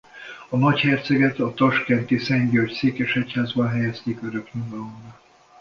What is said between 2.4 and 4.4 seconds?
György székesegyházban helyezték